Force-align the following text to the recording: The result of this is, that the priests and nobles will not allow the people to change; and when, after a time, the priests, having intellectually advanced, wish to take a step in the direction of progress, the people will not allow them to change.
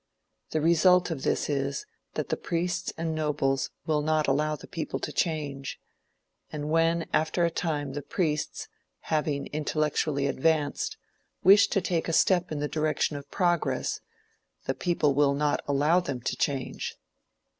The 0.49 0.61
result 0.61 1.11
of 1.11 1.21
this 1.21 1.47
is, 1.47 1.85
that 2.15 2.29
the 2.29 2.35
priests 2.35 2.91
and 2.97 3.13
nobles 3.13 3.69
will 3.85 4.01
not 4.01 4.27
allow 4.27 4.55
the 4.55 4.65
people 4.65 4.97
to 4.97 5.11
change; 5.13 5.79
and 6.51 6.71
when, 6.71 7.05
after 7.13 7.45
a 7.45 7.51
time, 7.51 7.93
the 7.93 8.01
priests, 8.01 8.67
having 9.13 9.45
intellectually 9.53 10.25
advanced, 10.25 10.97
wish 11.43 11.67
to 11.67 11.81
take 11.81 12.07
a 12.09 12.13
step 12.13 12.51
in 12.51 12.57
the 12.59 12.67
direction 12.67 13.15
of 13.15 13.29
progress, 13.29 13.99
the 14.65 14.73
people 14.73 15.13
will 15.13 15.35
not 15.35 15.61
allow 15.67 15.99
them 15.99 16.19
to 16.21 16.35
change. 16.35 16.95